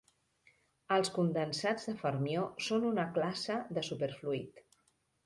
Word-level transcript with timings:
Els 0.95 1.11
condensats 1.17 1.85
de 1.89 1.93
fermió 1.99 2.45
són 2.69 2.87
una 2.93 3.05
classe 3.19 3.59
de 3.79 3.85
superfluid. 3.89 4.65